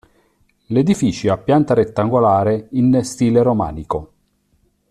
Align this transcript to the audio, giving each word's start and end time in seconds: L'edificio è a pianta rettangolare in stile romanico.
L'edificio 0.69 1.27
è 1.27 1.29
a 1.29 1.37
pianta 1.37 1.75
rettangolare 1.75 2.69
in 2.71 3.01
stile 3.03 3.43
romanico. 3.43 4.13